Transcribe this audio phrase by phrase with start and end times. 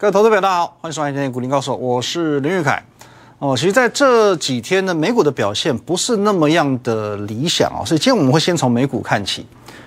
[0.00, 2.80] 各位投资者，大家好，欢迎收看今天股林高手，我是林玉凯。
[3.40, 9.44] 哦，其实在这几天呢，美股的表现不是那么样的理想哦，所以今天我们会先从美股看起。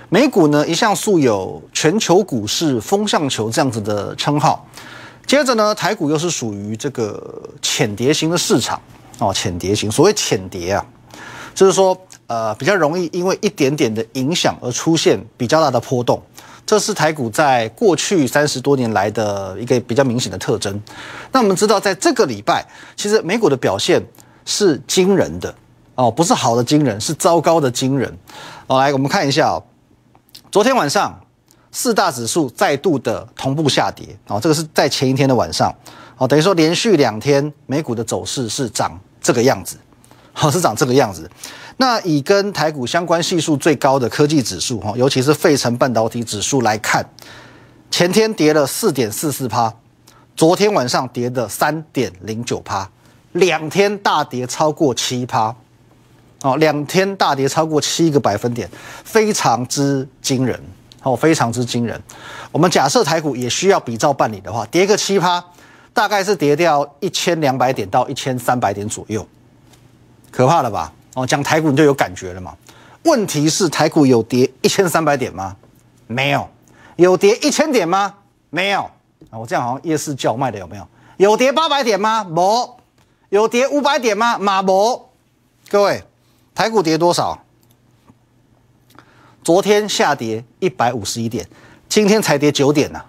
[0.09, 4.67] 美股呢，一向素有全球股市风向球这样子的称号。
[5.25, 8.81] 接着呢，台股又是属于这个浅碟型的市场
[9.19, 9.89] 哦，浅碟型。
[9.89, 10.85] 所谓浅碟啊，
[11.55, 16.21] 就是说呃比较容易因为一点点的影响而出现比较大的波动。
[16.65, 20.81] 这是台股在过去三十多年来的一个比较明显的特征。
[21.31, 22.65] 那我们知道，在这个礼拜，
[22.95, 24.01] 其实美股的表现
[24.45, 25.53] 是惊人的
[25.95, 28.17] 哦，不是好的惊人，是糟糕的惊人。
[28.67, 29.63] 哦，来，我们看一下哦，
[30.49, 31.19] 昨天晚上
[31.71, 35.73] 四大指数再度的同步下跌哦，这个是在前一天的晚上
[36.17, 39.75] 哦，等于说连续两天美股的走势是涨这个样子，
[40.31, 41.29] 好，是长这个样子。
[41.81, 47.03] 那以跟台股相关系数最高的科技指数哈，尤其是费城半导体指数来看，
[47.89, 49.73] 前天跌了四点四四趴，
[50.35, 52.87] 昨天晚上跌的三点零九趴，
[53.31, 55.55] 两天大跌超过七趴，
[56.43, 58.69] 哦，两天大跌超过七个百分点，
[59.03, 60.61] 非常之惊人
[61.01, 61.99] 哦，非常之惊人。
[62.51, 65.43] 我们假设台股也需要比照办理的话，跌个七趴，
[65.95, 69.27] 大概是跌掉一千两百点到一千三百点左右，
[70.29, 70.93] 可怕了吧？
[71.13, 72.55] 哦，讲台股你就有感觉了嘛？
[73.03, 75.55] 问题是台股有跌一千三百点吗？
[76.07, 76.47] 没有。
[76.95, 78.13] 有跌一千点吗？
[78.49, 78.81] 没有。
[79.29, 80.87] 啊，我这样好像夜市叫卖的有没有？
[81.17, 82.23] 有跌八百点吗？
[82.23, 82.77] 没。
[83.29, 84.37] 有跌五百点吗？
[84.37, 85.09] 马没。
[85.69, 86.03] 各位，
[86.53, 87.43] 台股跌多少？
[89.43, 91.47] 昨天下跌一百五十一点，
[91.89, 93.01] 今天才跌九点呢。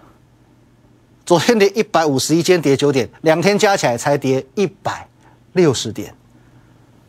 [1.25, 5.07] 昨天跌一百五十一，今天跌九点，两天加起来才跌一百
[5.53, 6.13] 六十点。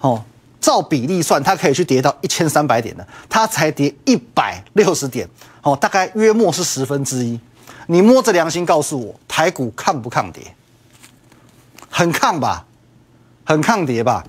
[0.01, 0.23] 哦。
[0.65, 5.29] 照比例算，它可以去跌到一千三百点的，它才跌一百六十点，
[5.61, 7.39] 哦，大概约莫是十分之一。
[7.87, 10.43] 你摸着良心告诉我，台股抗不抗跌？
[11.91, 12.65] 很抗吧，
[13.45, 14.25] 很抗跌吧。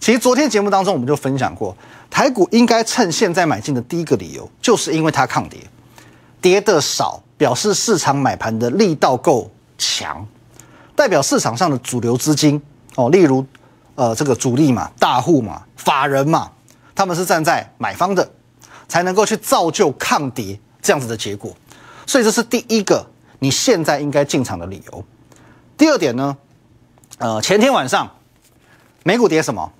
[0.00, 1.76] 其实昨天节目当中我们就分享过，
[2.08, 5.60] 台股应该趁现在买进的第一个理由，就是因为它抗跌，
[6.40, 10.26] 跌的少，表示市场买盘的力道够强，
[10.96, 12.58] 代表市场上的主流资金
[12.94, 13.44] 哦，例如。
[13.96, 16.50] 呃，这个主力嘛，大户嘛，法人嘛，
[16.94, 18.28] 他们是站在买方的，
[18.88, 21.54] 才能够去造就抗跌这样子的结果，
[22.06, 23.06] 所以这是第一个
[23.38, 25.04] 你现在应该进场的理由。
[25.76, 26.36] 第二点呢，
[27.18, 28.10] 呃，前天晚上
[29.04, 29.70] 美股跌什么？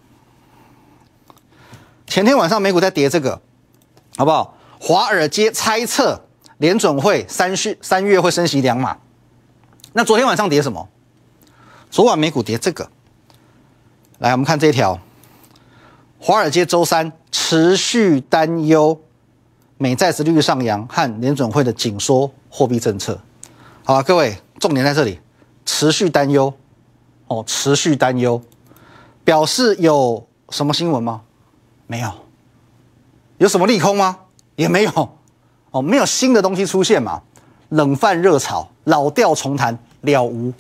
[2.07, 3.41] 前天晚上美股在跌这个，
[4.17, 4.57] 好不好？
[4.79, 6.21] 华尔街猜测
[6.59, 8.97] 联准会三续三月会升息两码，
[9.93, 10.89] 那昨天晚上跌什么？
[11.91, 12.89] 昨晚美股跌这个。
[14.19, 14.99] 来，我们看这一条，
[16.21, 18.99] 华尔街周三持续担忧
[19.77, 23.21] 美债殖利率上扬和联准会的紧缩货币政策。
[23.83, 25.19] 好，各位，重点在这里，
[25.67, 26.55] 持续担忧
[27.27, 28.41] 哦，持续担忧，
[29.25, 31.23] 表示有什么新闻吗？
[31.89, 32.11] 没有，
[33.39, 34.21] 有什么利空吗？
[34.55, 35.17] 也没有，
[35.73, 37.21] 哦，没有新的东西出现嘛？
[37.71, 40.53] 冷饭热炒，老调重弹，了无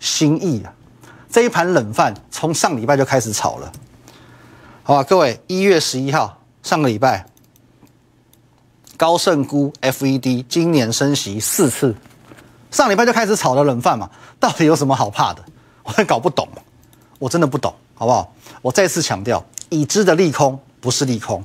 [0.00, 0.74] 新意啊！
[1.30, 3.70] 这一盘冷饭从上礼拜就开始炒了，
[4.82, 7.26] 好吧，各位，一月十一号上个礼拜，
[8.96, 11.94] 高盛估 FED 今年升息四次，
[12.70, 14.08] 上礼拜就开始炒了冷饭嘛，
[14.40, 15.44] 到底有什么好怕的？
[15.82, 16.48] 我也搞不懂，
[17.18, 18.32] 我真的不懂，好不好？
[18.62, 21.44] 我再次强调，已知的利空不是利空，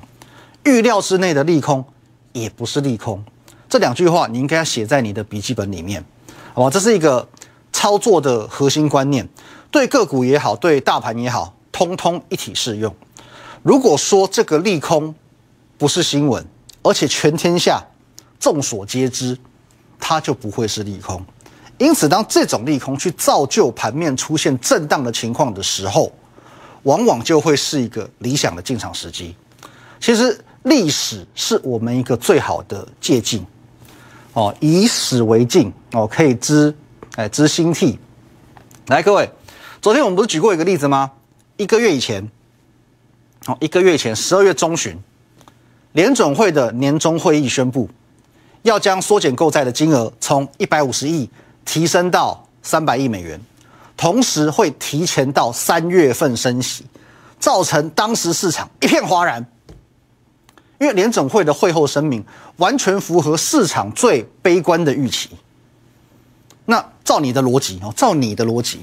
[0.64, 1.84] 预料之内的利空
[2.32, 3.22] 也不是利空，
[3.68, 6.02] 这两句话你应该写在你的笔记本里面，
[6.54, 6.70] 好吧？
[6.70, 7.28] 这是一个
[7.74, 9.28] 操作的核心观念。
[9.74, 12.96] 对个股也好，对大盘也好，通通一体适用。
[13.64, 15.16] 如果说这个利空
[15.80, 16.46] 不是新闻，
[16.84, 17.84] 而且全天下
[18.40, 19.36] 众所皆知，
[20.00, 21.20] 它就不会是利空。
[21.80, 26.12] 因此，当这种利空去造就盘面出现震荡的情况的时候，
[26.84, 29.36] 往往就会是一个理想的进场时机。
[30.00, 33.44] 其实，历史是我们一个最好的借鉴。
[34.34, 36.76] 哦，以史为镜，哦，可以知，
[37.16, 37.98] 哎，知兴替。
[38.86, 39.28] 来，各位。
[39.84, 41.12] 昨天我们不是举过一个例子吗？
[41.58, 42.32] 一个月以前，
[43.48, 44.98] 哦，一个月前，十二月中旬，
[45.92, 47.90] 联准会的年终会议宣布，
[48.62, 51.30] 要将缩减购债的金额从一百五十亿
[51.66, 53.38] 提升到三百亿美元，
[53.98, 56.86] 同时会提前到三月份升息，
[57.38, 59.46] 造成当时市场一片哗然，
[60.80, 62.24] 因为联准会的会后声明
[62.56, 65.32] 完全符合市场最悲观的预期。
[66.68, 68.80] 那照你的逻辑哦，照你的逻辑。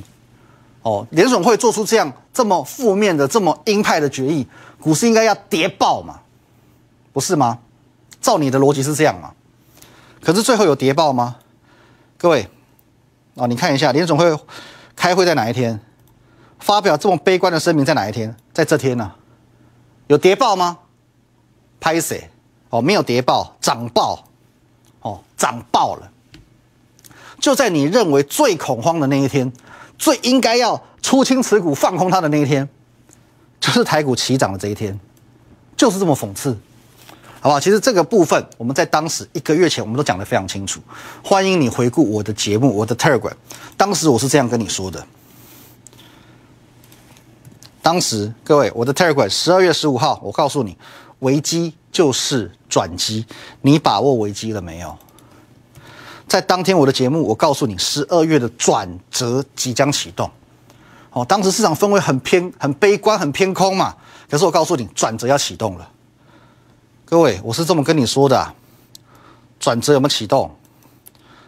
[0.82, 4.46] 哦，联总会做出这样这么负面的、这么鹰派的决议，
[4.80, 6.20] 股市应该要跌爆嘛？
[7.12, 7.58] 不是吗？
[8.20, 9.32] 照你的逻辑是这样嘛？
[10.22, 11.36] 可是最后有跌爆吗？
[12.16, 12.48] 各位，
[13.34, 14.38] 哦，你看一下联总会
[14.94, 15.80] 开会在哪一天，
[16.58, 18.34] 发表这么悲观的声明在哪一天？
[18.52, 19.12] 在这天呢？
[20.06, 20.78] 有跌爆吗？
[21.80, 22.30] 拍谁？
[22.68, 24.24] 哦，没有跌爆，涨爆，
[25.02, 26.10] 哦，涨爆了。
[27.38, 29.50] 就在你认为最恐慌的那一天，
[30.00, 32.66] 最应该要出清持股放空它的那一天，
[33.60, 34.98] 就是台股齐涨的这一天，
[35.76, 36.56] 就是这么讽刺。
[37.42, 37.60] 好不好？
[37.60, 40.80] 其实这个部分我们在当时一个月前我们都讲得非常清楚。
[41.22, 43.32] 欢迎你回顾我的节目，我的 Telegram，
[43.76, 45.06] 当时我是这样跟你说的。
[47.82, 50.76] 当时各位，我的 Telegram 十二月十五号，我告诉你，
[51.20, 53.26] 危机就是转机，
[53.60, 54.98] 你把握危机了没有？
[56.30, 60.30] 在当天我的节目，我告诉你，十二月的转折即将启动。
[61.10, 63.96] 哦，当时市场氛围很偏、很悲观、很偏空嘛，
[64.30, 65.90] 可是我告诉你，转折要启动了。
[67.04, 68.54] 各位，我是这么跟你说的，
[69.58, 70.48] 转折有没有启动？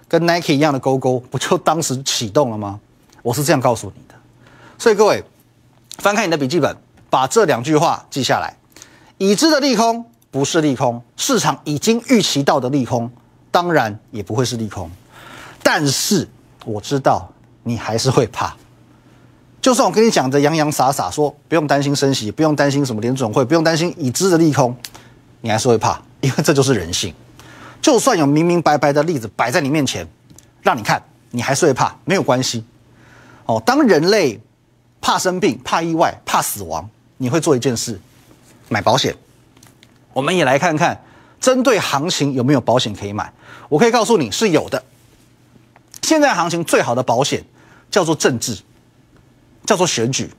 [0.09, 2.81] 跟 Nike 一样的勾勾，不就当时启动了吗？
[3.23, 4.17] 我是这样告诉你的。
[4.81, 5.23] 所以各位，
[5.99, 6.77] 翻开你的笔记本，
[7.09, 8.57] 把这两句话记下来：
[9.19, 13.09] 已知的利空不是利空，市场已经预期到的利空，
[13.53, 14.91] 当然也不会是利空。
[15.63, 16.29] 但是
[16.65, 17.31] 我知道
[17.63, 18.57] 你还是会怕，
[19.61, 24.77] 就算我跟你讲的洋洋洒洒，说不用担心升息，不用担心什么联准会，不用担心已知的利空。
[25.41, 27.15] 你还是会怕，因为这就是人性。
[27.81, 30.07] 就算有明明白白的例子摆在你面前，
[30.63, 32.65] 让你看，你还是会怕，没有关系。
[33.47, 34.41] 哦，当人类
[35.01, 38.01] 怕生病、怕意外、怕死亡，你会做一件事，
[38.69, 39.17] 买保险。
[40.13, 41.01] 我们也来看看，
[41.43, 43.31] 针对行情有没有保险可以买？
[43.69, 44.83] 我可以告诉你是有的。
[46.03, 47.45] 现在行情最好的保险
[47.91, 48.57] 叫做政治，
[49.67, 50.31] 叫做选举。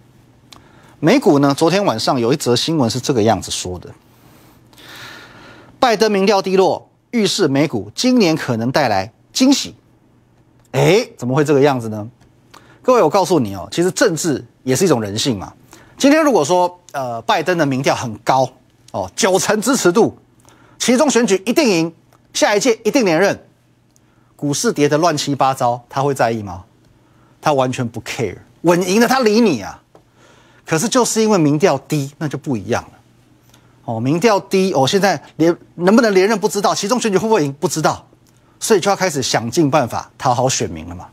[1.02, 3.90] 美股呢，昨天晚上有一则新闻是这个样子说的。
[5.78, 9.76] 拜登民调低落，预示美股今年可能带来惊喜。
[10.72, 12.08] 哎，怎么会这个样子呢？
[12.82, 15.52] 各位，我告诉你哦，其实政治也是一种人性嘛。
[15.98, 18.50] 今天如果说呃，拜登的民调很高
[18.92, 20.18] 哦，九成支持度，
[20.78, 21.94] 其中选举一定赢，
[22.34, 23.46] 下一届一定连任，
[24.36, 26.64] 股市跌得乱七八糟，他会在意吗？
[27.42, 29.82] 他完全不 care，稳赢的他理你啊。
[30.66, 32.90] 可是就是因为民调低，那就不一样了。
[33.86, 38.08] 哦，民调低哦，现在连能不能连任不知道，其中选举会不会赢不知道，
[38.60, 41.08] 所以就要开始想尽办法讨好选民了嘛。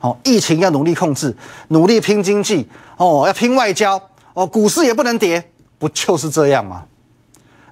[0.00, 1.36] 哦，疫情要努力控制，
[1.68, 4.00] 努力拼经济，哦，要拼外交，
[4.34, 6.84] 哦，股市也不能跌，不就是这样吗？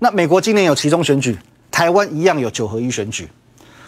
[0.01, 1.39] 那美国今年有其中选举，
[1.71, 3.31] 台湾一样有九合一选举，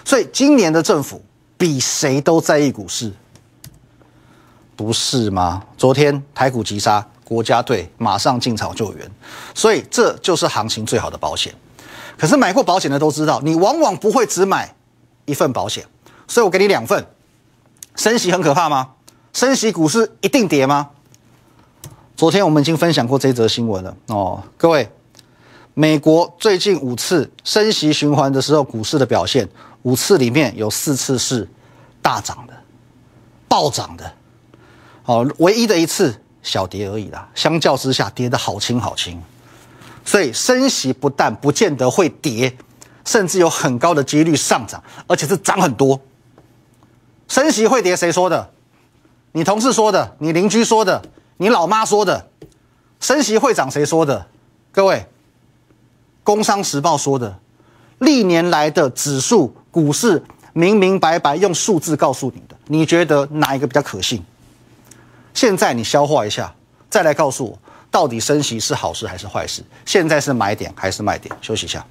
[0.04, 1.20] 所以今年的政府
[1.58, 3.12] 比谁都在意股市，
[4.76, 5.64] 不是吗？
[5.76, 7.04] 昨天台股急杀。
[7.24, 9.10] 国家队马上进场救援，
[9.54, 11.54] 所以这就是行情最好的保险。
[12.18, 14.74] 可是买过保险的都知道，你往往不会只买
[15.24, 15.82] 一份保险，
[16.28, 17.06] 所以我给你两份。
[17.96, 18.90] 升息很可怕吗？
[19.32, 20.90] 升息股市一定跌吗？
[22.14, 24.90] 昨天我们已经分享过这则新闻了哦，各位，
[25.74, 29.48] 美国最近五次升息循环的时候，股市的表现，
[29.82, 31.48] 五次里面有四次是
[32.00, 32.54] 大涨的、
[33.48, 34.12] 暴涨的，
[35.04, 36.14] 哦，唯一的一次。
[36.44, 39.22] 小跌而已啦，相较之下跌得好轻好轻，
[40.04, 42.52] 所以升息不但不见得会跌，
[43.04, 46.00] 甚至有很高的几率上涨，而且是涨很多。
[47.28, 48.50] 升息会跌，谁说的？
[49.30, 51.00] 你同事说的，你邻居说的，
[51.36, 52.28] 你老妈说的。
[52.98, 54.26] 升息会涨，谁说的？
[54.72, 54.96] 各位，
[56.24, 57.38] 《工商时报》说的，
[57.98, 64.22] 历年来的指数股市明明白白用数字告诉你的，你觉得哪一个比较可信？
[65.34, 66.54] 现在你消化一下，
[66.90, 67.58] 再来告诉我，
[67.90, 69.64] 到底升息是好事还是坏事？
[69.84, 71.34] 现在是买点还是卖点？
[71.40, 71.84] 休息一下。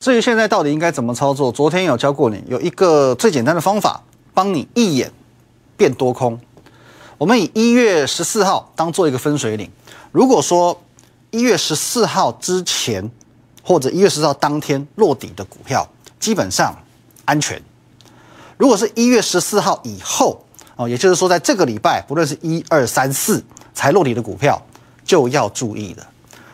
[0.00, 4.02] 至于现在到底应该怎么操作，昨天有教过你，有一个最简单的方法，
[4.34, 5.12] 帮你一眼
[5.76, 6.38] 变多空。
[7.16, 9.70] 我们以一月十四号当做一个分水岭。
[10.12, 10.78] 如果说
[11.30, 13.10] 一月十四号之前，
[13.62, 15.88] 或者一月十四号当天落底的股票，
[16.20, 16.76] 基本上
[17.24, 17.60] 安全。
[18.58, 20.44] 如果是一月十四号以后
[20.76, 23.42] 哦，也就是说在这个礼拜，不论是一二三四
[23.72, 24.60] 才落地的股票，
[25.02, 26.06] 就要注意了。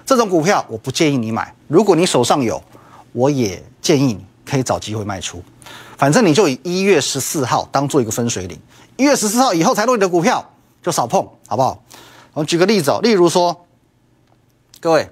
[0.07, 1.53] 这种股票我不建议你买。
[1.67, 2.63] 如果你手上有，
[3.13, 5.43] 我也建议你可以找机会卖出。
[5.97, 8.57] 反正你就以一月十四号当做一个分水岭。
[8.97, 10.49] 一月十四号以后才落地的股票
[10.81, 11.83] 就少碰，好不好？
[12.39, 13.67] 我们举个例子哦，例如说，
[14.79, 15.11] 各位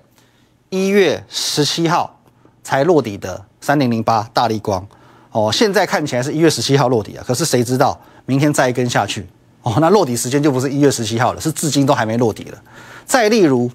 [0.71, 2.21] 一月十七号
[2.63, 4.87] 才落底的三零零八大力光。
[5.33, 9.27] 哦，现在看起来是一月十七号落底啊，可是谁知道明天再一根下去，
[9.63, 12.63] 哦，那落底时间就不是一月十七号了，是至今都还没落底了。
[13.05, 13.69] 再例如，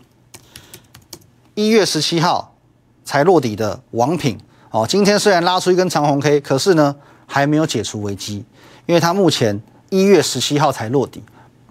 [1.53, 2.55] 一月十七号
[3.03, 4.39] 才落底的王品，
[4.69, 6.95] 哦，今天虽然拉出一根长红 K，可是呢
[7.27, 8.45] 还没有解除危机，
[8.85, 11.21] 因为它目前一月十七号才落底，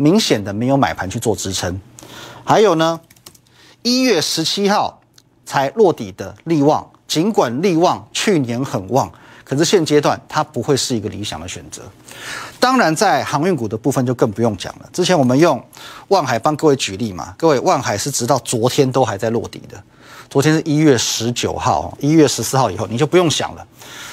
[0.00, 1.78] 明显的没有买盘去做支撑。
[2.42, 2.98] 还有呢，
[3.82, 4.98] 一月十七号
[5.44, 9.12] 才落底的利旺，尽管利旺去年很旺，
[9.44, 11.82] 可是现阶段它不会是一个理想的选择。
[12.58, 14.88] 当然，在航运股的部分就更不用讲了。
[14.90, 15.62] 之前我们用
[16.08, 19.82] 万海帮各位举例嘛，各位万海是直到昨天都还在落底的。
[20.30, 23.66] 昨天是一月十九号，一月十四号以后你就不用想了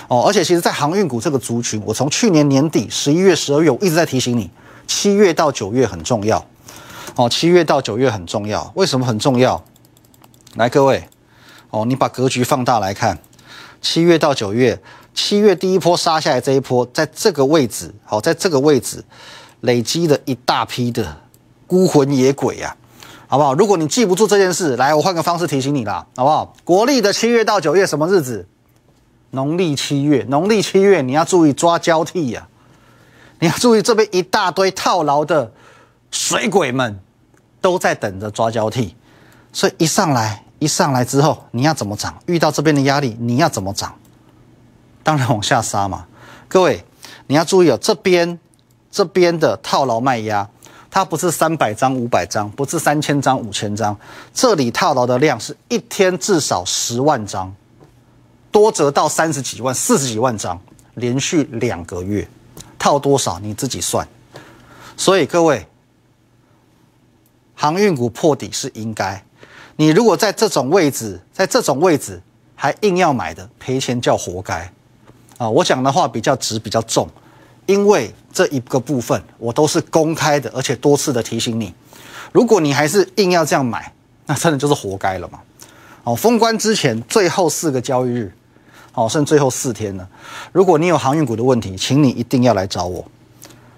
[0.10, 0.24] 哦。
[0.28, 4.50] 而且其实，在航运股这个族群，我从去年年底十一月、十二月，我一直在提醒你，
[4.88, 6.44] 七月到九月很重要
[7.16, 7.30] 哦。
[7.30, 9.64] 七月到九月很重要，为什么很重要？
[10.56, 11.08] 来，各位
[11.70, 13.20] 哦，你把格局放大来看，
[13.82, 14.82] 七月到九月，
[15.14, 19.04] 七月第一波杀下来这一波，在这个位置，好，在这个位置
[19.62, 21.18] 累积了一大批的
[21.68, 22.76] 孤魂野鬼呀。
[23.30, 23.54] 好不好？
[23.54, 26.56] 如果你记不住这件事，来，我换个方式提醒你啦，好不好？
[26.64, 28.48] 国历的七月到九月什么日子？
[29.32, 32.48] 农历七月，农历七月你要注意抓交替呀！
[33.40, 35.52] 你要注意这边一大堆套牢的
[36.12, 37.00] 水鬼们
[37.62, 38.96] 都在等着抓交替，
[39.54, 42.18] 所以一上来一上来之后，你要怎么涨？
[42.26, 43.94] 遇到这边的压力，你要怎么涨？
[45.04, 46.06] 当然往下杀嘛！
[46.48, 46.84] 各位，
[47.28, 48.40] 你要注意哦，这边
[48.92, 50.50] 这边的套牢卖压。
[50.90, 53.96] 它不是三百张、五百张，不是三千张、五千张，
[54.34, 57.54] 这里套牢的量是一天至少十万张，
[58.52, 60.60] 多则到三十几万、四十几万张，
[60.96, 62.28] 连续两个月
[62.88, 64.08] 套多少你自己算。
[64.96, 65.68] 所以各位，
[67.54, 69.22] 航运股破底是应该，
[69.76, 72.22] 你如果在这种位置，在这种位置
[72.56, 74.72] 还硬要买的，赔钱叫活该
[75.38, 75.50] 啊！
[75.50, 77.10] 我讲的话比较直，比较重。
[77.66, 81.74] 因为这一个部分我都是公开的，而且多次的提醒你，
[82.32, 83.94] 如果你还是硬要这样买，
[84.26, 85.42] 那真的就是活该了嘛。
[86.06, 88.34] 哦，封关之前最后四个交易日，
[88.98, 90.08] 哦，剩最后四天了。
[90.52, 93.06] 如果你有航运股的问题，请你一定要来找我，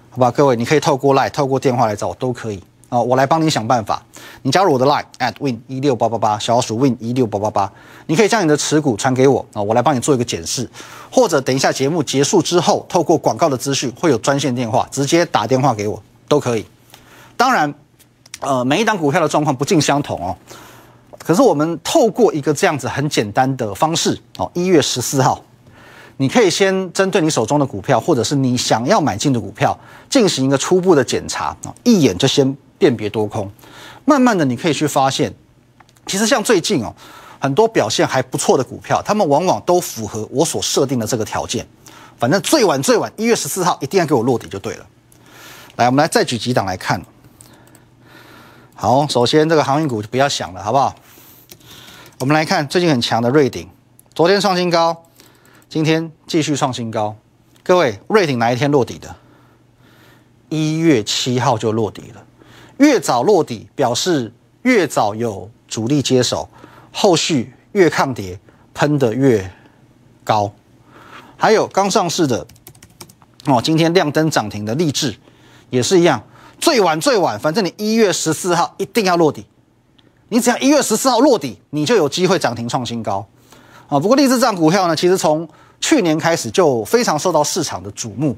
[0.08, 0.30] 好吧？
[0.30, 2.62] 各位，你可以透过 Line、透过电话来找我都可以。
[2.88, 4.02] 啊，我来帮你想办法。
[4.42, 7.70] 你加入我的 line at win 一六八八八，小老鼠 win 一六八八八。
[8.06, 10.68] 你可以将你的持股传给我啊，我来帮你做一个检视。
[11.10, 16.64] 或者等一下节目结束之后，透过广告的资讯会有专线电话，直接打电话给我都可以。
[17.36, 17.72] 当然，
[18.40, 20.34] 呃，每一档股票的状况不尽相同哦。
[21.30, 25.40] 可是我们透过一个这样子很简单的方式哦，一月十四号，
[26.16, 32.56] 你可以先针对你手中的股票，或者是你想要买进的股票，进行一个初步的检查啊，一眼就先。
[32.78, 33.48] 辨别多空，
[34.06, 35.32] 慢慢的你可以去发现，
[36.06, 36.92] 其实像最近哦，
[37.38, 41.64] 很多表现还不错的股票，他们往往都符合我所设定的这个条件。
[42.18, 44.86] 反正最晚最晚一月十四号一定要给我落底就对了。
[45.76, 47.00] 来，我们来再举几档来看。
[48.74, 50.96] 好，首先这个航运股就不要想了，好不好？
[52.20, 53.66] 我们来看最近很强的瑞鼎，
[54.14, 55.04] 昨天创新高，
[55.70, 57.16] 今天继续创新高。
[57.62, 59.16] 各位，瑞鼎哪一天落底的？
[60.50, 62.22] 一月七号就落底了。
[62.76, 66.46] 越早落底，表示越早有主力接手，
[66.92, 68.38] 后续越抗跌，
[68.74, 69.50] 喷得越
[70.22, 70.52] 高。
[71.38, 72.46] 还有刚上市的
[73.46, 75.16] 哦，今天亮灯涨停的励志
[75.70, 76.22] 也是一样，
[76.58, 79.46] 最晚最晚，反正你一月十四号一定要落底。
[80.30, 83.26] 你只要一月十四号落底，你就有机会涨停创新高
[83.88, 83.98] 啊。
[83.98, 85.46] 不过励志这股票呢，其实从
[85.80, 88.36] 去年开始就非常受到市场的瞩目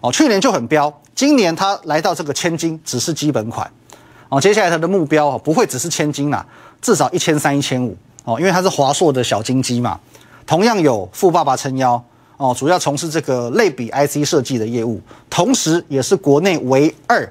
[0.00, 3.70] 哦，去年就很飙，今年它来到这个千金只是基本款。
[4.30, 6.44] 哦，接下来它的目标，不会只是千金啦，
[6.80, 10.00] 至少一千三、一千五哦，因为它是华硕的小金鸡嘛，
[10.46, 12.02] 同样有富爸爸撑腰
[12.38, 14.98] 哦，主要从事这个类比 IC 设计的业务，
[15.28, 17.30] 同时也是国内唯二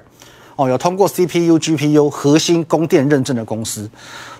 [0.56, 3.90] 哦有通过 CPU、GPU 核心供电认证的公司。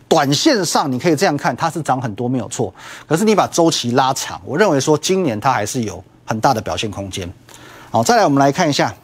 [0.06, 2.72] 短线上你可以这样看，它是涨很多没有错，
[3.06, 7.28] 可是你把周期拉长，我认为说今年它还是有很大的表现空间。
[7.90, 8.94] 好，再来我们来看一下。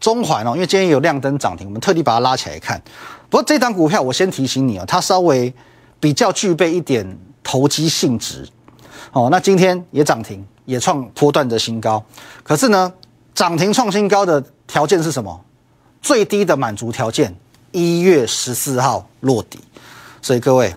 [0.00, 2.80] 中环哦，因为今天有亮灯涨停，我们特地把它拉起来看。
[3.28, 5.52] 不过这档股票我先提醒你哦，它稍微
[6.00, 8.48] 比较具备一点投机性质
[9.12, 9.28] 哦。
[9.30, 12.02] 那今天也涨停，也创波段的新高。
[12.42, 12.92] 可是呢，
[13.34, 15.38] 涨停创新高的条件是什么？
[16.02, 17.34] 最低的满足条件，
[17.72, 19.58] 一月十四号落底。
[20.22, 20.74] 所以各位，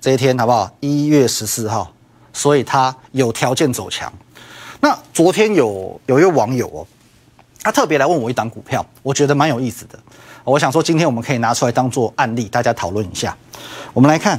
[0.00, 0.70] 这一天好不好？
[0.80, 1.92] 一月十四号，
[2.32, 4.12] 所以它有条件走强。
[4.80, 6.86] 那昨天有有一位网友哦。
[7.62, 9.98] 他特别来问我一档股票，我觉得蛮有意思的。
[10.44, 13.34] 我想说，今天我们可以拿出来当做案例，大家讨论一下。
[13.94, 14.38] 我们来看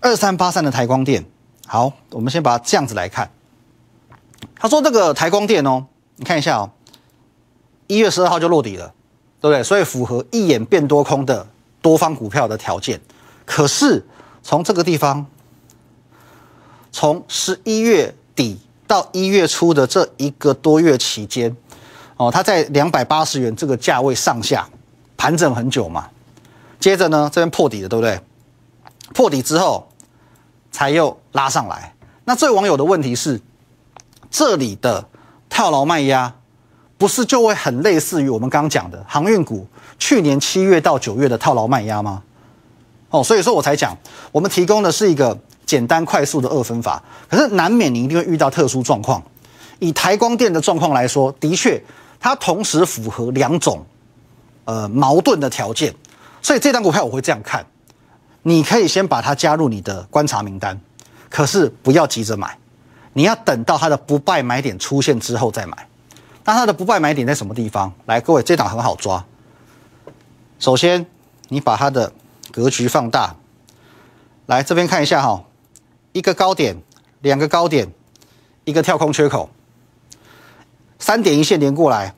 [0.00, 1.22] 二三八三的台光电。
[1.66, 3.30] 好，我们先把它这样子来看。
[4.56, 5.84] 他说这个台光电哦，
[6.16, 6.70] 你看一下哦，
[7.94, 8.92] 一月十二号就落底了，
[9.40, 9.62] 对不对？
[9.62, 11.46] 所以符合一眼变多空的
[11.80, 13.00] 多方股票的条件。
[13.44, 14.04] 可是
[14.42, 15.26] 从这个地方，
[16.90, 18.58] 从十一月底。
[18.84, 21.56] 到一月初的这一个多月期间，
[22.18, 24.68] 哦，它在两百八十元这个价位上下
[25.16, 26.10] 盘整很久嘛。
[26.78, 28.20] 接着呢，这边破底了，对不对？
[29.14, 29.88] 破底之后
[30.70, 31.94] 才又拉上来。
[32.26, 33.40] 那这位网友的问题是，
[34.30, 35.08] 这里的
[35.48, 36.34] 套牢卖压
[37.02, 39.66] 不是就会很类似于我们刚刚讲的航运股
[39.98, 42.22] 去年七月到九月的套牢卖压吗？
[43.10, 43.92] 哦，所以说我才讲，
[44.30, 49.20] 我们提供的是一个简单快速的二分法，可是难免你一定会遇到特殊状况。
[49.80, 51.82] 以台光电的状况来说，的确
[52.20, 53.84] 它同时符合两种
[54.66, 55.92] 呃矛盾的条件。
[56.40, 57.66] 所以这张股票我会这样看，
[58.42, 60.80] 你可以先把它加入你的观察名单，
[61.28, 62.56] 可是不要急着买，
[63.12, 65.88] 你要等到它的不败买点出现之后再买。
[66.44, 67.92] 那它的不败买点在什么地方？
[68.06, 69.24] 来，各位，这档很好抓。
[70.58, 71.06] 首先，
[71.48, 72.12] 你把它的
[72.50, 73.36] 格局放大，
[74.46, 75.44] 来这边看一下哈，
[76.12, 76.76] 一个高点，
[77.20, 77.92] 两个高点，
[78.64, 79.50] 一个跳空缺口，
[80.98, 82.14] 三点一线连过来。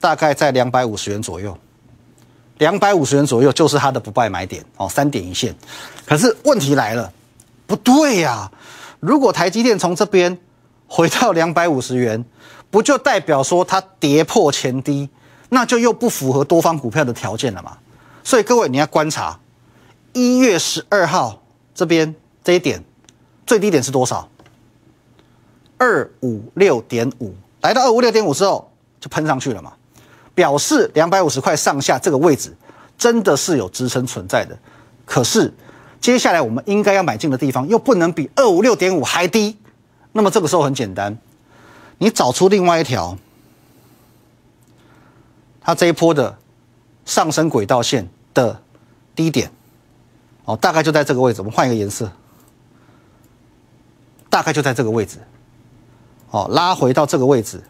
[0.00, 1.56] 大概在两百五十元左右，
[2.58, 5.54] 两百五十元左右就是它的不败买点哦，三点一线。
[6.04, 7.10] 可是问题来了，
[7.66, 8.52] 不对呀！
[9.00, 10.38] 如果台积电从这边
[10.86, 12.24] 回到两百五十元，
[12.70, 15.08] 不就代表说它跌破前低，
[15.48, 17.78] 那就又不符合多方股票的条件了嘛？
[18.22, 19.38] 所以各位你要观察，
[20.12, 21.42] 一月十二号
[21.74, 22.82] 这边这一点
[23.46, 24.28] 最低点是多少？
[25.76, 29.72] 二五六点五，来到二五六点五之后就喷上去了嘛？
[30.34, 32.56] 表示两百五十块上下这个位置
[32.96, 34.56] 真的是有支撑存在的，
[35.04, 35.52] 可是
[36.00, 39.56] 接下来我们应该要买进的地方又不能比二五六点五还低，
[40.16, 41.18] 那么这个时候很简单，
[41.98, 43.18] 你找出另外一条，
[45.60, 46.38] 它这一波的
[47.04, 48.62] 上升轨道线的
[49.16, 49.50] 低点，
[50.44, 52.10] 哦，大概就在这个位置，我们换一个颜色，
[54.30, 55.18] 大概就在这个位置，
[56.30, 57.60] 哦，拉回到这个位置。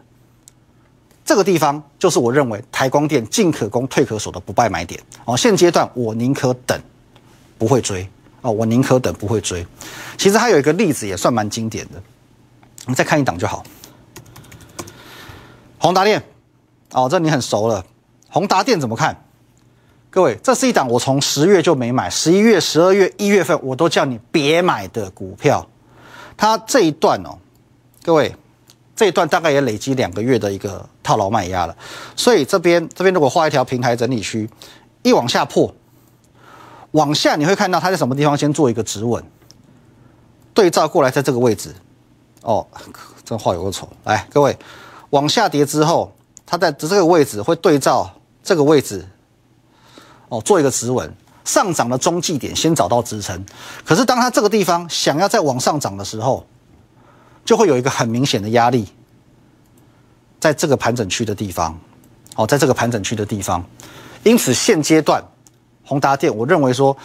[1.25, 5.35] 这个地方就是我认为台光电进可攻退可守的不败买点哦。
[5.35, 6.79] 现阶段我宁可等，
[7.57, 8.07] 不会追
[8.41, 8.51] 哦。
[8.51, 9.65] 我宁可等不会追。
[10.19, 11.99] 其实还有一个例子也算蛮经典的，
[12.85, 13.63] 我们再看一档就好。
[15.77, 16.23] 宏达电
[16.91, 17.85] 哦，这你很熟了。
[18.29, 19.15] 宏达电怎么看？
[20.09, 25.67] 各位，这是一档我从十月就没买，十一月、十二月、一月份我都叫你别买的股票。
[26.37, 27.37] 它这一段哦，
[28.03, 28.35] 各位。
[28.97, 31.75] 这一段大概也累积两个月的一个套牢卖压了，
[32.15, 34.49] 所以这边这边如果画一条平台整理区，
[35.03, 35.75] 一往下破，
[36.91, 39.21] 往下你会看到它在什么地方先做一个止稳，
[40.53, 41.75] 对照过来在这个位置，
[42.45, 42.65] 哦，
[43.23, 44.57] 这话有个错，来各位，
[45.09, 46.11] 往下跌之后，
[46.45, 48.09] 它在这个位置会对照
[48.41, 49.05] 这个位置，
[50.29, 53.45] 哦，做一个止稳，上涨的中继点先找到支撑，
[53.83, 56.45] 可是当它这个地方想要再往上涨的时候。
[57.45, 58.87] 就会有一个很明显的压力，
[60.39, 61.79] 在这个盘整区的地方，
[62.35, 63.63] 哦，在这个盘整区的地方，
[64.23, 65.23] 因此现阶段
[65.83, 66.97] 宏达电，我认为说，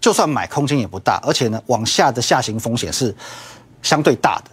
[0.00, 3.14] 就算买空间也不大，而且呢，往下的下行风险是
[3.80, 4.50] 相对大的，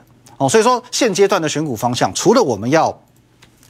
[0.49, 2.97] 所以说现阶段的选股方向，除了我们要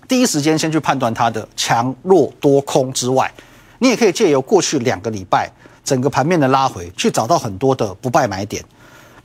[0.07, 3.31] 第一时间先去判断它的强弱多空之外，
[3.79, 5.51] 你也可以借由过去两个礼拜
[5.83, 8.63] 整个盘面的拉回，去找到很多的不败买点。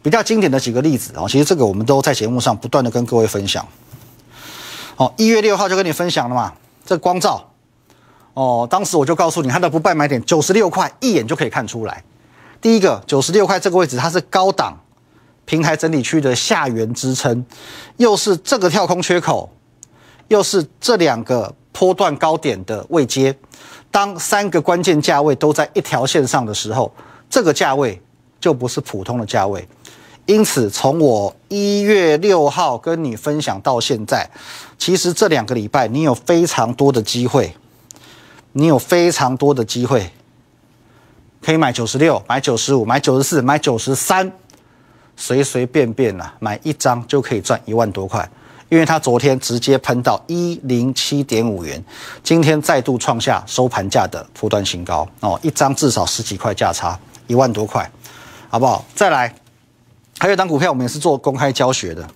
[0.01, 3.67] 比较经典的几个例子啊，其实这个我们都在节目上不断的跟各位分享。
[4.97, 6.53] 哦，一月六号就跟你分享了嘛，
[6.87, 7.45] 这光照
[8.35, 12.03] 哦，当时我就告诉你它的不败买点九十六块，一眼就可以看出来。
[12.61, 14.77] 第一个九十六块这个位置，它是高档
[15.49, 17.43] 平台整理区的下缘支撑，
[17.97, 19.49] 又是这个跳空缺口，
[20.29, 23.35] 又是这两个波段高点的位阶。
[23.91, 26.93] 当三个关键价位都在一条线上的时候，
[27.31, 27.99] 这个价位
[28.39, 29.67] 就不是普通的价位。
[30.27, 34.29] 因此，从我一月六号跟你分享到现在，
[34.77, 37.57] 其实这两个礼拜你有非常多的机会，
[38.53, 40.11] 你有非常多的机会
[41.41, 44.31] 可以买九十六、买九十五、买九十四、买九十三，
[45.19, 48.27] 随随便便啊，买一张就可以赚一万多块。
[48.71, 51.83] 因为它昨天直接喷到一零七点五元，
[52.23, 57.91] 今天再度创下收盘价的波段新高哦，一张至少十几块价差，一万多块，
[58.51, 58.85] 好不好？
[58.95, 59.35] 再来。
[60.19, 62.07] 还有一档股票，我们也是做公开教学的，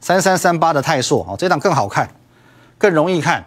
[0.00, 2.08] 三三三八的泰硕哦，这档更好看，
[2.78, 3.44] 更容易看，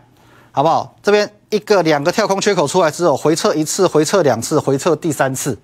[0.51, 0.95] 好不好？
[1.01, 5.57] 这边一个两个跳空缺口出来之后，回撤一次，回撤两次，回撤第三次，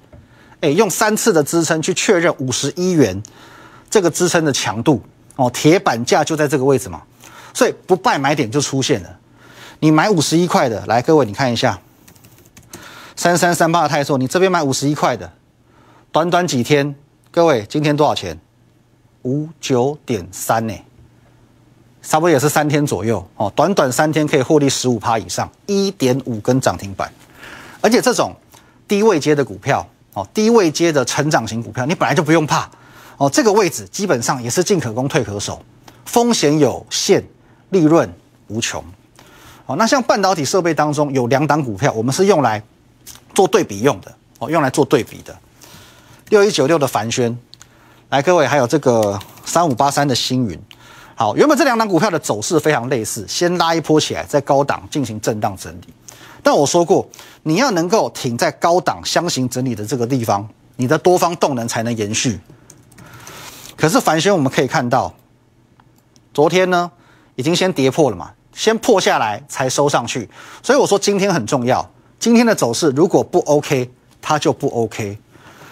[0.65, 3.21] 哎，用三次的支撑去确认五十一元
[3.87, 4.99] 这个支撑的强度
[5.35, 7.03] 哦，铁板价就在这个位置嘛，
[7.53, 9.19] 所以不败买点就出现了。
[9.79, 11.79] 你买五十一块的，来各位你看一下，
[13.15, 15.31] 三三三八的泰硕，你这边买五十一块的，
[16.11, 16.95] 短短几天。
[17.29, 18.39] 各位，今天多少钱？
[19.21, 20.73] 五九点三呢，
[22.01, 27.11] 差不多也是三天左右哦，短短三天可以获利十五趴以上，一点五根涨停板，
[27.81, 28.33] 而且这种
[28.87, 32.67] 低位接的股票哦，低位接的成长型股票，你本来就不用怕
[33.17, 35.61] 哦，这个位置基本上也是进可攻退可守，
[36.05, 37.23] 风险有限，
[37.69, 38.11] 利润
[38.47, 38.83] 无穷。
[39.65, 42.63] 哦，那像半导体设备当中有两档股票，我们是用来
[43.33, 45.37] 做对比用的哦，用来做对比的。
[46.29, 47.37] 六一九六的凡轩，
[48.09, 50.57] 来各位，还有这个三五八三的星云。
[51.15, 55.93] 好，原本这两档股票的走势非常类似，先拉一波起来，在高档进行震荡整理。
[56.45, 57.09] 但我说过，
[57.41, 62.39] 你要能够挺在高档箱型整理的这个地方，你的多方动能才能延续。
[63.75, 65.11] 可是凡轩我们可以看到，
[66.35, 66.91] 昨天呢
[67.33, 68.31] 已经先跌破了嘛。
[68.53, 70.29] 先破下来才收上去，
[70.61, 71.91] 所以我说今天很重要。
[72.19, 73.89] 今天的走势如果不 OK，
[74.21, 75.17] 它就不 OK。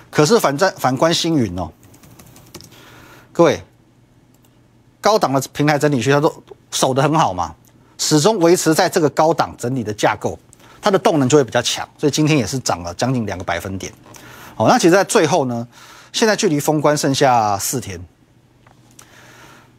[0.09, 1.71] 可是反正反观星云哦，
[3.31, 3.61] 各位，
[4.99, 6.33] 高档的平台整理区它都
[6.71, 7.55] 守得很好嘛，
[7.99, 10.37] 始终维持在这个高档整理的架构，
[10.83, 11.87] 它的动能就会比较强。
[11.97, 13.91] 所以今天也是涨了将近两个百分点。
[14.55, 15.67] 好，那其实在最后呢，
[16.11, 17.99] 现在距离封关剩下四天，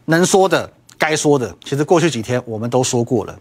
[0.07, 0.73] 能说的。
[0.97, 3.39] 该说的，其实过去几天我们都说过了。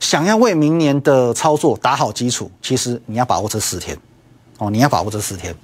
[0.00, 3.96] 想要为明年的操作打好基础，其实你要把握这四天
[4.58, 5.54] 哦，你要把握这四天。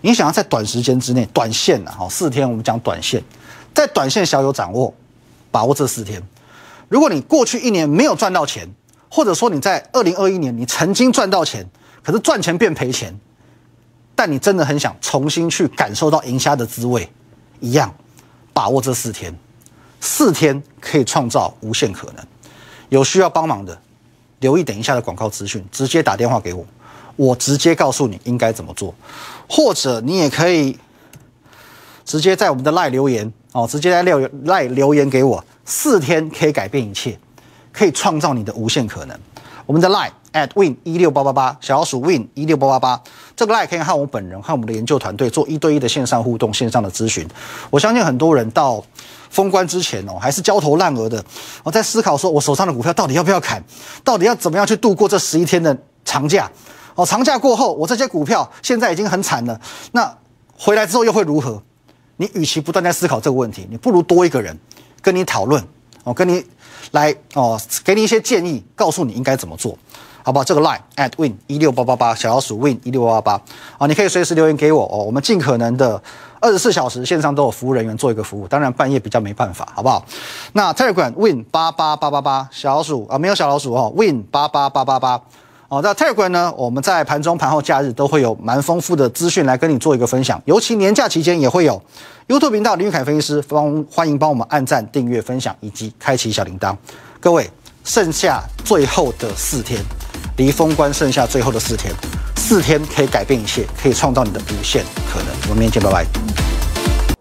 [0.00, 3.22] 你想要在短时间之内，短线的哈，四天我们讲短线，
[3.72, 4.92] 在短线小有掌握，
[5.52, 6.20] 把握这四天。
[6.88, 8.68] 如果你过去一年没有赚到钱，
[9.08, 11.66] 或者说你在二零二一年你曾经赚到钱，
[12.02, 13.18] 可是赚钱变赔钱，
[14.14, 17.08] 但你真的很想重新去感受到赢家的滋味，
[17.60, 17.94] 一样
[18.52, 19.34] 把握这四天。
[19.98, 22.24] 四天可以创造无限可能，
[22.90, 23.80] 有需要帮忙的，
[24.40, 26.64] 留意等一下的广告资讯，直接打电话给我，
[27.16, 28.94] 我直接告诉你应该怎么做，
[29.48, 30.78] 或者你也可以
[32.04, 37.18] 直接在我们的赖留言哦，直接在留赖留言给我，四天可以改变一切，
[37.76, 39.18] 可以创造你的无限可能。
[39.66, 43.02] 我们的 line at win 一六八八八，小老鼠 win 一六八八八，
[43.34, 47.26] 这个 line 可以和我本人和我们的研究团队做一对一的线上互动、线上的咨询。
[47.68, 48.80] 我相信很多人到
[49.28, 51.22] 封关之前哦，还是焦头烂额的，
[51.64, 53.60] 我在思考说，我手上的股票到底要不要砍，
[54.04, 56.48] 到底要怎么样去度过这十一天的长假？
[56.94, 59.60] 哦，长假过后，我这些股票现在已经很惨了，
[59.90, 60.16] 那
[60.56, 61.60] 回来之后又会如何？
[62.18, 64.56] 你与其不断在思考这个问题，你不如多一个人
[65.02, 65.60] 跟你讨论，
[66.04, 66.44] 哦，跟你。
[66.92, 69.76] 来哦，给你一些建议，告诉你应该怎么做，
[70.22, 70.44] 好不好？
[70.44, 73.44] 这个 line at win 一六八八八小老鼠 win 一六八八八
[73.78, 76.00] 啊，你可以随时留言给我哦，我们尽可能的
[76.40, 80.04] 二十四小时线上都有服务人员做一个服务，当然半夜比较没办法，好不好？
[80.52, 85.20] 那 Telegram win 八八八八八小老鼠啊，没有小老鼠哦，win 八八八八八。
[85.68, 86.52] 哦，那泰瑞观呢？
[86.56, 91.82] 我们在盘中、盘后、假日都会有蛮丰富的资讯来跟你做一个分享，尤其年假期间也会有
[92.28, 96.76] YouTube 频道林玉凯分析师帮欢迎帮我们按赞、订阅、分享以及开启小铃铛。
[97.18, 97.50] 各位，
[97.82, 99.80] 剩下最后的四天，
[100.36, 101.92] 离封关剩下最后的四天，
[102.36, 105.28] 四天可以改变一切，可以创造你的无限可能。
[105.48, 106.06] 我们明天见，拜拜。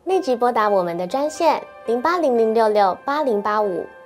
[0.06, 3.88] 立即拨打我们的专线零八零零六六八零八五。